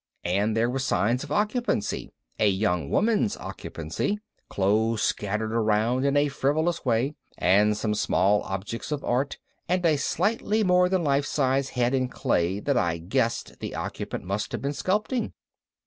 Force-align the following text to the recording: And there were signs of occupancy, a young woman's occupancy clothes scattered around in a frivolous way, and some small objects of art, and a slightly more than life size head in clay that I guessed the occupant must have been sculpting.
And 0.25 0.57
there 0.57 0.67
were 0.67 0.79
signs 0.79 1.23
of 1.23 1.31
occupancy, 1.31 2.11
a 2.39 2.49
young 2.49 2.89
woman's 2.89 3.37
occupancy 3.37 4.17
clothes 4.49 5.03
scattered 5.03 5.53
around 5.53 6.05
in 6.05 6.17
a 6.17 6.27
frivolous 6.27 6.83
way, 6.83 7.13
and 7.37 7.77
some 7.77 7.93
small 7.93 8.41
objects 8.41 8.91
of 8.91 9.03
art, 9.03 9.37
and 9.69 9.85
a 9.85 9.97
slightly 9.97 10.63
more 10.63 10.89
than 10.89 11.03
life 11.03 11.27
size 11.27 11.69
head 11.69 11.93
in 11.93 12.07
clay 12.09 12.59
that 12.61 12.77
I 12.77 12.97
guessed 12.97 13.59
the 13.59 13.75
occupant 13.75 14.23
must 14.23 14.53
have 14.53 14.61
been 14.63 14.73
sculpting. 14.73 15.33